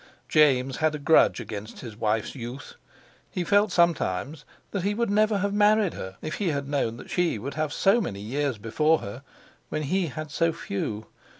James 0.27 0.77
had 0.77 0.95
a 0.95 0.97
grudge 0.97 1.39
against 1.39 1.81
his 1.81 1.95
wife's 1.95 2.33
youth. 2.33 2.73
He 3.29 3.43
felt 3.43 3.71
sometimes 3.71 4.45
that 4.71 4.81
he 4.81 4.95
would 4.95 5.11
never 5.11 5.37
have 5.37 5.53
married 5.53 5.93
her 5.93 6.17
if 6.23 6.37
he 6.37 6.47
had 6.49 6.67
known 6.67 6.97
that 6.97 7.11
she 7.11 7.37
would 7.37 7.53
have 7.53 7.71
so 7.71 8.01
many 8.01 8.19
years 8.19 8.57
before 8.57 8.97
her, 9.01 9.21
when 9.69 9.83
he 9.83 10.07
had 10.07 10.31
so 10.31 10.51
few. 10.53 11.05